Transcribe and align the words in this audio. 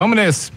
Vamos 0.00 0.16
nesse. 0.16 0.52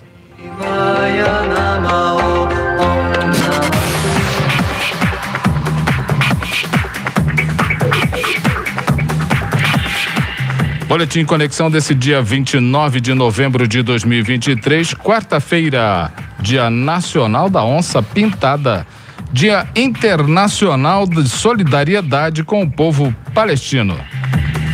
Boletim 10.87 11.25
Conexão 11.25 11.71
desse 11.71 11.95
dia 11.95 12.21
29 12.21 13.01
de 13.01 13.15
novembro 13.15 13.67
de 13.67 13.81
2023, 13.81 14.93
quarta-feira, 14.93 16.13
Dia 16.39 16.69
Nacional 16.69 17.49
da 17.49 17.63
Onça 17.63 18.03
Pintada, 18.03 18.85
Dia 19.33 19.67
Internacional 19.75 21.07
de 21.07 21.27
Solidariedade 21.27 22.43
com 22.43 22.61
o 22.61 22.69
povo 22.69 23.11
palestino. 23.33 23.97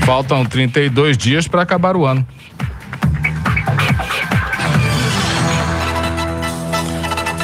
Faltam 0.05 0.43
32 0.43 1.17
dias 1.17 1.47
para 1.47 1.61
acabar 1.61 1.95
o 1.95 2.05
ano. 2.05 2.27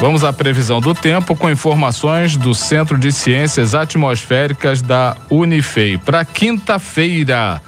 Vamos 0.04 0.26
à 0.26 0.34
previsão 0.34 0.82
do 0.82 0.94
tempo 0.94 1.34
com 1.34 1.50
informações 1.50 2.36
do 2.36 2.54
Centro 2.54 2.98
de 2.98 3.10
Ciências 3.10 3.74
Atmosféricas 3.74 4.82
da 4.82 5.16
Unifei. 5.30 5.98
Para 5.98 6.26
quinta-feira, 6.26 7.62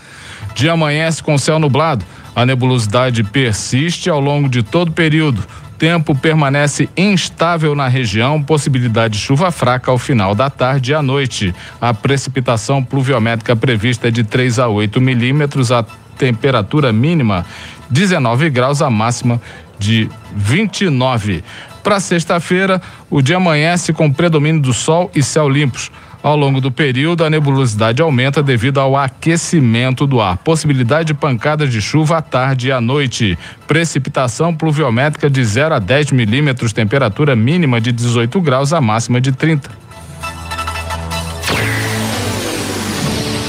dia 0.54 0.74
amanhece 0.74 1.24
com 1.24 1.38
céu 1.38 1.58
nublado. 1.60 2.04
A 2.36 2.46
nebulosidade 2.46 3.24
persiste 3.24 4.10
ao 4.10 4.20
longo 4.20 4.50
de 4.50 4.62
todo 4.64 4.90
o 4.90 4.92
período. 4.92 5.46
Tempo 5.78 6.14
permanece 6.14 6.90
instável 6.98 7.74
na 7.74 7.88
região, 7.88 8.44
possibilidade 8.44 9.18
de 9.18 9.24
chuva 9.24 9.50
fraca 9.50 9.90
ao 9.90 9.98
final 9.98 10.36
da 10.36 10.50
tarde 10.50 10.92
e 10.92 10.94
à 10.94 11.02
noite. 11.02 11.56
A 11.80 11.94
precipitação 11.94 12.84
pluviométrica 12.84 13.56
prevista 13.56 14.10
é 14.10 14.12
de 14.12 14.26
3 14.26 14.60
a 14.60 14.68
8 14.68 15.00
milímetros, 15.00 15.72
a 15.72 15.86
temperatura 16.18 16.92
mínima 16.92 17.46
19 17.90 18.50
graus, 18.50 18.82
a 18.82 18.90
máxima 18.90 19.42
de 19.80 20.10
29. 20.36 21.42
Para 21.86 22.00
sexta-feira, 22.00 22.82
o 23.12 23.22
dia 23.22 23.38
amanhece 23.38 23.94
com 23.94 24.12
predomínio 24.12 24.60
do 24.60 24.74
sol 24.74 25.12
e 25.14 25.22
céu 25.22 25.48
limpos. 25.48 25.92
Ao 26.24 26.36
longo 26.36 26.60
do 26.60 26.72
período, 26.72 27.24
a 27.24 27.30
nebulosidade 27.30 28.02
aumenta 28.02 28.42
devido 28.42 28.80
ao 28.80 28.98
aquecimento 28.98 30.08
do 30.08 30.20
ar. 30.20 30.36
Possibilidade 30.40 31.10
de 31.10 31.14
pancadas 31.14 31.72
de 31.72 31.80
chuva 31.80 32.18
à 32.18 32.22
tarde 32.24 32.70
e 32.70 32.72
à 32.72 32.82
noite. 32.82 33.38
Precipitação 33.68 34.52
pluviométrica 34.52 35.30
de 35.30 35.46
0 35.46 35.76
a 35.76 35.80
10 35.80 36.12
milímetros, 36.12 36.74
temperatura 36.74 37.36
mínima 37.36 37.80
de 37.80 37.92
18 37.92 38.42
graus, 38.42 38.74
a 38.74 38.82
máxima 38.82 39.22
de 39.22 39.32
30. 39.32 39.70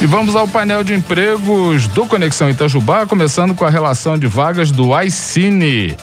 E 0.03 0.05
vamos 0.05 0.37
ao 0.37 0.47
painel 0.47 0.84
de 0.84 0.93
empregos 0.93 1.89
do 1.89 2.05
Conexão 2.05 2.50
Itajubá, 2.50 3.06
começando 3.06 3.55
com 3.55 3.65
a 3.65 3.71
relação 3.71 4.19
de 4.19 4.27
vagas 4.27 4.71
do 4.71 4.91
iCine. 5.00 5.97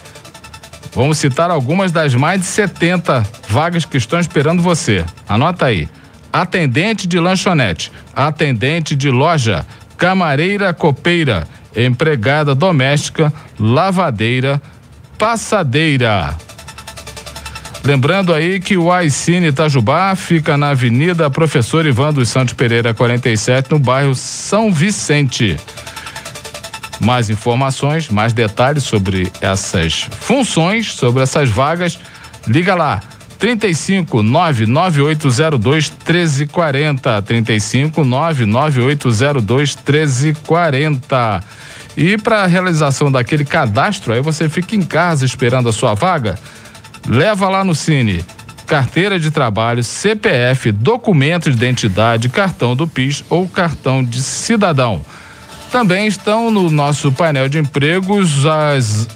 Vamos 0.95 1.17
citar 1.17 1.49
algumas 1.49 1.91
das 1.91 2.13
mais 2.13 2.41
de 2.41 2.47
70 2.47 3.25
vagas 3.49 3.83
que 3.83 3.97
estão 3.97 4.19
esperando 4.19 4.61
você. 4.61 5.03
Anota 5.27 5.65
aí. 5.65 5.89
Atendente 6.31 7.07
de 7.07 7.19
lanchonete, 7.19 7.91
atendente 8.15 8.95
de 8.95 9.09
loja, 9.09 9.65
camareira 9.97 10.73
copeira, 10.73 11.47
empregada 11.75 12.53
doméstica, 12.55 13.31
lavadeira, 13.59 14.61
passadeira. 15.17 16.35
Lembrando 17.83 18.33
aí 18.33 18.59
que 18.59 18.77
o 18.77 18.97
iCine 19.01 19.47
Itajubá 19.47 20.15
fica 20.15 20.55
na 20.55 20.69
Avenida 20.69 21.29
Professor 21.29 21.85
Ivan 21.85 22.13
dos 22.13 22.29
Santos 22.29 22.53
Pereira 22.53 22.93
47, 22.93 23.71
no 23.71 23.79
bairro 23.79 24.15
São 24.15 24.71
Vicente. 24.71 25.57
Mais 27.03 27.29
informações, 27.29 28.09
mais 28.09 28.33
detalhes 28.33 28.83
sobre 28.83 29.31
essas 29.41 30.07
funções, 30.19 30.93
sobre 30.93 31.21
essas 31.21 31.49
vagas, 31.49 31.99
liga 32.47 32.73
lá. 32.73 33.01
35 33.37 34.23
99802 34.23 35.89
1340 35.89 37.21
35 37.23 38.03
99802 38.05 39.75
1340 39.75 41.43
e 41.97 42.17
para 42.17 42.43
a 42.43 42.47
realização 42.47 43.11
daquele 43.11 43.43
cadastro 43.43 44.13
aí 44.13 44.21
você 44.21 44.47
fica 44.47 44.77
em 44.77 44.81
casa 44.81 45.25
esperando 45.25 45.67
a 45.67 45.73
sua 45.73 45.93
vaga 45.93 46.39
leva 47.05 47.49
lá 47.49 47.65
no 47.65 47.75
Cine 47.75 48.23
carteira 48.65 49.19
de 49.19 49.29
trabalho, 49.29 49.83
CPF, 49.83 50.71
documento 50.71 51.49
de 51.49 51.55
identidade, 51.55 52.29
cartão 52.29 52.75
do 52.75 52.87
PIS 52.87 53.23
ou 53.29 53.47
cartão 53.47 54.03
de 54.03 54.21
cidadão. 54.21 55.05
Também 55.73 56.05
estão 56.05 56.51
no 56.51 56.69
nosso 56.69 57.11
painel 57.11 57.49
de 57.49 57.57
empregos 57.57 58.45
as 58.45 59.05
uh, 59.05 59.07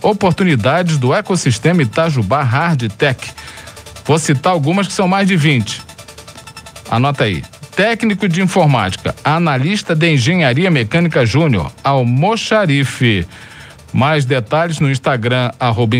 oportunidades 0.00 0.96
do 0.96 1.12
ecossistema 1.12 1.82
Itajubá 1.82 2.40
Hard 2.40 2.88
Tech. 2.92 3.18
Vou 4.04 4.16
citar 4.16 4.52
algumas 4.52 4.86
que 4.86 4.92
são 4.92 5.08
mais 5.08 5.26
de 5.26 5.36
20. 5.36 5.82
Anota 6.88 7.24
aí. 7.24 7.42
Técnico 7.74 8.28
de 8.28 8.40
informática, 8.40 9.12
analista 9.24 9.92
de 9.92 10.12
engenharia 10.12 10.70
mecânica 10.70 11.26
júnior, 11.26 11.72
Almoxarife. 11.82 13.26
Mais 13.92 14.24
detalhes 14.24 14.78
no 14.78 14.88
Instagram, 14.88 15.50
arroba 15.58 15.96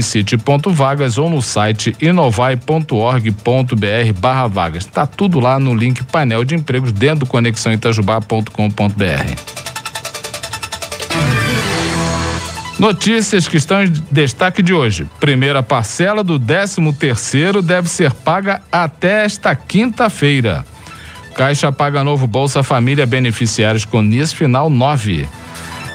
vagas 0.69 1.19
ou 1.19 1.29
no 1.29 1.43
site 1.43 1.97
inovai.org.br 2.01 4.13
barra 4.21 4.47
vagas. 4.47 4.85
Tá 4.85 5.09
tudo 5.09 5.41
lá 5.41 5.59
no 5.59 5.75
link 5.75 6.05
painel 6.05 6.45
de 6.45 6.55
empregos 6.55 6.93
dentro 6.93 7.19
do 7.21 7.27
conexãoitajubá.com.br. 7.27 9.78
Notícias 12.79 13.49
que 13.49 13.57
estão 13.57 13.83
em 13.83 13.93
destaque 14.11 14.63
de 14.63 14.73
hoje. 14.73 15.05
Primeira 15.19 15.63
parcela 15.65 16.23
do 16.23 16.39
13 16.39 16.93
terceiro 16.93 17.61
deve 17.61 17.89
ser 17.89 18.13
paga 18.13 18.63
até 18.71 19.25
esta 19.25 19.55
quinta-feira. 19.57 20.65
Caixa 21.35 21.73
paga 21.73 22.05
novo 22.05 22.27
Bolsa 22.27 22.63
Família 22.63 23.05
beneficiários 23.05 23.85
com 23.85 24.01
NIS 24.01 24.33
final 24.33 24.71
9. 24.71 25.29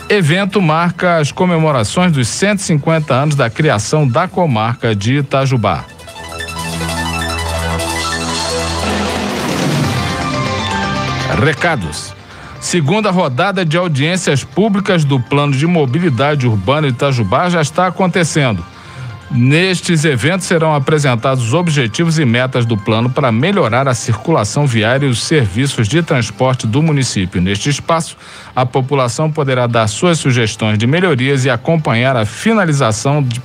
Evento 0.10 0.62
marca 0.62 1.18
as 1.18 1.32
comemorações 1.32 2.12
dos 2.12 2.28
150 2.28 3.14
anos 3.14 3.36
da 3.36 3.50
criação 3.50 4.06
da 4.06 4.28
comarca 4.28 4.94
de 4.94 5.20
Itajubá. 5.20 5.86
Recados. 11.42 12.14
Segunda 12.64 13.12
rodada 13.12 13.66
de 13.66 13.76
audiências 13.76 14.42
públicas 14.42 15.04
do 15.04 15.20
Plano 15.20 15.52
de 15.52 15.68
Mobilidade 15.68 16.48
Urbana 16.48 16.88
Itajubá 16.88 17.50
já 17.50 17.62
está 17.62 17.88
acontecendo. 17.88 18.66
Nestes 19.30 20.06
eventos 20.06 20.48
serão 20.48 20.74
apresentados 20.74 21.44
os 21.44 21.54
objetivos 21.54 22.18
e 22.18 22.26
metas 22.26 22.66
do 22.66 22.78
plano 22.78 23.10
para 23.10 23.34
melhorar 23.34 23.86
a 23.90 23.94
circulação 23.94 24.66
viária 24.66 25.06
e 25.06 25.10
os 25.10 25.22
serviços 25.22 25.90
de 25.90 26.02
transporte 26.02 26.66
do 26.66 26.82
município. 26.82 27.42
Neste 27.42 27.70
espaço, 27.70 28.16
a 28.56 28.66
população 28.66 29.30
poderá 29.30 29.68
dar 29.68 29.86
suas 29.88 30.18
sugestões 30.18 30.78
de 30.78 30.88
melhorias 30.88 31.44
e 31.44 31.50
acompanhar 31.50 32.16
a 32.16 32.26
finalização 32.26 33.22
de, 33.22 33.42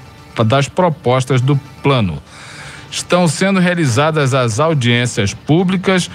das 0.47 0.69
propostas 0.69 1.41
do 1.41 1.57
plano. 1.83 2.23
Estão 2.89 3.27
sendo 3.27 3.59
realizadas 3.59 4.33
as 4.33 4.61
audiências 4.61 5.35
públicas 5.35 6.09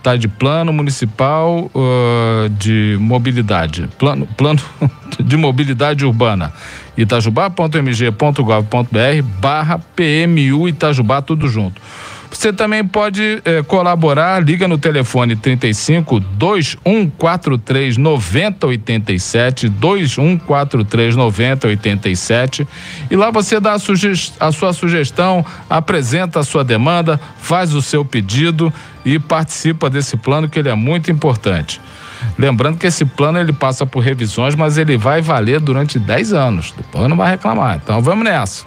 Tá 0.01 0.15
de 0.15 0.29
plano 0.29 0.71
municipal 0.71 1.69
uh, 1.75 2.47
de 2.49 2.95
mobilidade. 2.99 3.89
Plano, 3.97 4.25
plano 4.37 4.61
de 5.19 5.35
mobilidade 5.35 6.05
urbana. 6.05 6.53
itajubá.mg.gov.br 6.97 9.21
barra 9.41 9.77
PMU 9.77 10.69
Itajubá, 10.69 11.21
tudo 11.21 11.47
junto. 11.47 11.81
Você 12.31 12.53
também 12.53 12.85
pode 12.85 13.41
eh, 13.43 13.63
colaborar, 13.63 14.43
liga 14.43 14.67
no 14.67 14.77
telefone 14.77 15.35
35 15.35 16.19
2143 16.19 17.97
9087, 17.97 19.67
2143 19.67 21.15
9087 21.15 22.67
e 23.09 23.15
lá 23.15 23.31
você 23.31 23.59
dá 23.59 23.73
a, 23.73 23.77
a 24.47 24.51
sua 24.51 24.73
sugestão, 24.73 25.43
apresenta 25.67 26.39
a 26.39 26.43
sua 26.43 26.63
demanda, 26.63 27.19
faz 27.39 27.73
o 27.73 27.81
seu 27.81 28.05
pedido 28.05 28.71
e 29.03 29.17
participa 29.17 29.89
desse 29.89 30.15
plano 30.15 30.47
que 30.47 30.59
ele 30.59 30.69
é 30.69 30.75
muito 30.75 31.11
importante. 31.11 31.81
Lembrando 32.37 32.77
que 32.77 32.87
esse 32.87 33.05
plano 33.05 33.39
ele 33.39 33.53
passa 33.53 33.85
por 33.85 34.01
revisões, 34.01 34.55
mas 34.55 34.77
ele 34.77 34.97
vai 34.97 35.21
valer 35.21 35.59
durante 35.59 35.97
10 35.97 36.33
anos. 36.33 36.73
Depois 36.75 37.07
não 37.07 37.17
vai 37.17 37.31
reclamar. 37.31 37.79
Então 37.81 38.01
vamos 38.01 38.23
nessa. 38.23 38.65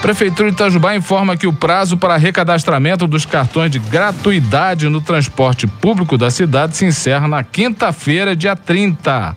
Prefeitura 0.00 0.48
de 0.48 0.54
Itajubá 0.54 0.94
informa 0.94 1.36
que 1.36 1.46
o 1.46 1.52
prazo 1.52 1.96
para 1.96 2.16
recadastramento 2.16 3.06
dos 3.06 3.26
cartões 3.26 3.70
de 3.70 3.80
gratuidade 3.80 4.88
no 4.88 5.00
transporte 5.00 5.66
público 5.66 6.16
da 6.16 6.30
cidade 6.30 6.76
se 6.76 6.86
encerra 6.86 7.26
na 7.26 7.42
quinta-feira, 7.42 8.36
dia 8.36 8.54
30. 8.54 9.36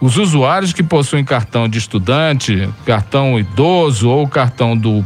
Os 0.00 0.16
usuários 0.16 0.72
que 0.72 0.82
possuem 0.82 1.24
cartão 1.24 1.68
de 1.68 1.78
estudante, 1.78 2.68
cartão 2.86 3.38
idoso 3.38 4.08
ou 4.08 4.26
cartão 4.26 4.76
do 4.76 5.04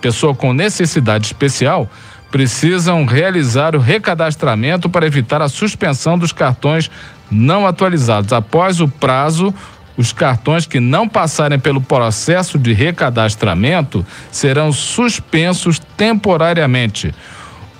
pessoa 0.00 0.34
com 0.34 0.52
necessidade 0.52 1.26
especial 1.26 1.90
precisam 2.30 3.04
realizar 3.04 3.74
o 3.74 3.80
recadastramento 3.80 4.88
para 4.88 5.06
evitar 5.06 5.42
a 5.42 5.48
suspensão 5.48 6.16
dos 6.16 6.32
cartões 6.32 6.90
não 7.30 7.66
atualizados. 7.66 8.32
Após 8.32 8.80
o 8.80 8.86
prazo, 8.86 9.52
os 10.00 10.14
cartões 10.14 10.66
que 10.66 10.80
não 10.80 11.06
passarem 11.06 11.58
pelo 11.58 11.80
processo 11.80 12.58
de 12.58 12.72
recadastramento 12.72 14.04
serão 14.32 14.72
suspensos 14.72 15.78
temporariamente. 15.78 17.14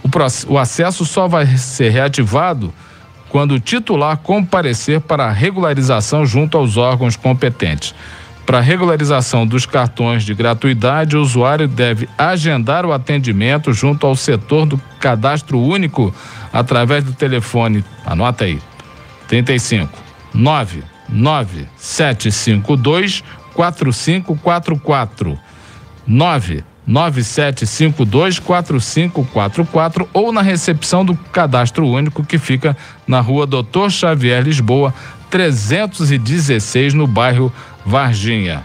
O, 0.02 0.52
o 0.52 0.58
acesso 0.58 1.06
só 1.06 1.26
vai 1.26 1.46
ser 1.56 1.88
reativado 1.88 2.74
quando 3.30 3.52
o 3.52 3.60
titular 3.60 4.18
comparecer 4.18 5.00
para 5.00 5.24
a 5.24 5.32
regularização 5.32 6.26
junto 6.26 6.58
aos 6.58 6.76
órgãos 6.76 7.16
competentes. 7.16 7.94
Para 8.44 8.60
regularização 8.60 9.46
dos 9.46 9.64
cartões 9.64 10.22
de 10.22 10.34
gratuidade, 10.34 11.16
o 11.16 11.22
usuário 11.22 11.66
deve 11.66 12.06
agendar 12.18 12.84
o 12.84 12.92
atendimento 12.92 13.72
junto 13.72 14.06
ao 14.06 14.14
setor 14.14 14.66
do 14.66 14.78
cadastro 14.98 15.58
único 15.58 16.14
através 16.52 17.02
do 17.02 17.14
telefone, 17.14 17.82
anota 18.04 18.44
aí, 18.44 18.60
35 19.28 20.10
99752 21.12 23.22
4544 23.54 25.38
99752 26.06 28.38
4544 28.38 30.08
ou 30.12 30.30
na 30.32 30.42
recepção 30.42 31.04
do 31.04 31.14
cadastro 31.14 31.86
único 31.86 32.24
que 32.24 32.38
fica 32.38 32.76
na 33.06 33.20
rua 33.20 33.46
Doutor 33.46 33.90
Xavier 33.90 34.42
Lisboa, 34.42 34.94
316 35.30 36.94
no 36.94 37.06
bairro 37.06 37.52
Varginha. 37.84 38.64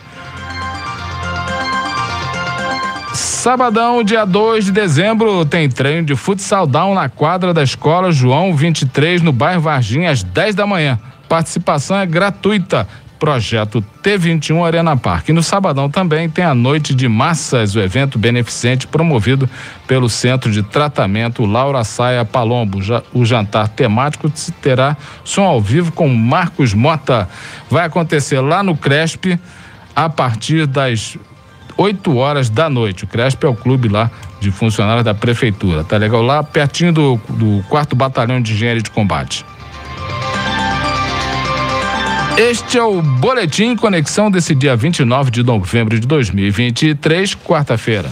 Sabadão, 3.13 4.03
dia 4.03 4.25
2 4.25 4.65
de 4.65 4.71
dezembro, 4.71 5.45
tem 5.45 5.69
treino 5.69 6.07
de 6.07 6.15
futsal 6.15 6.65
down 6.65 6.95
na 6.95 7.07
quadra 7.07 7.53
da 7.53 7.61
escola 7.61 8.11
João 8.11 8.55
23, 8.55 9.21
no 9.21 9.31
bairro 9.31 9.61
Varginha, 9.61 10.09
às 10.09 10.23
10 10.23 10.55
da 10.55 10.65
manhã. 10.65 10.99
Participação 11.27 11.97
é 11.97 12.05
gratuita. 12.05 12.87
Projeto 13.17 13.83
T21 14.03 14.65
Arena 14.65 14.97
Parque. 14.97 15.31
No 15.31 15.41
sabadão 15.41 15.89
também 15.89 16.29
tem 16.29 16.43
a 16.43 16.53
Noite 16.53 16.93
de 16.93 17.07
Massas, 17.07 17.73
o 17.73 17.79
evento 17.79 18.19
beneficente 18.19 18.85
promovido 18.85 19.49
pelo 19.87 20.09
Centro 20.09 20.51
de 20.51 20.61
Tratamento 20.61 21.45
Laura 21.45 21.83
Saia 21.83 22.25
Palombo. 22.25 22.79
O 23.13 23.25
jantar 23.25 23.69
temático 23.69 24.31
terá 24.61 24.97
som 25.23 25.43
ao 25.43 25.61
vivo 25.61 25.93
com 25.93 26.09
Marcos 26.09 26.73
Mota. 26.73 27.29
Vai 27.69 27.85
acontecer 27.85 28.41
lá 28.41 28.61
no 28.61 28.75
Cresp 28.75 29.39
a 29.95 30.09
partir 30.09 30.67
das 30.67 31.17
8 31.77 32.15
horas 32.17 32.49
da 32.49 32.69
noite. 32.69 33.05
O 33.05 33.07
Cresp 33.07 33.43
é 33.45 33.47
o 33.47 33.55
clube 33.55 33.87
lá 33.87 34.11
de 34.39 34.51
funcionários 34.51 35.05
da 35.05 35.13
prefeitura. 35.13 35.83
Tá 35.83 35.97
legal? 35.97 36.21
Lá 36.21 36.43
pertinho 36.43 36.91
do, 36.91 37.19
do 37.29 37.63
quarto 37.69 37.95
batalhão 37.95 38.41
de 38.41 38.53
engenharia 38.53 38.81
de 38.81 38.91
combate. 38.91 39.45
Este 42.37 42.77
é 42.77 42.83
o 42.83 43.01
Boletim 43.01 43.77
Conexão 43.77 44.29
desse 44.29 44.53
dia 44.53 44.75
29 44.75 45.31
de 45.31 45.41
novembro 45.41 45.97
de 45.97 46.05
2023, 46.05 47.33
quarta-feira. 47.33 48.09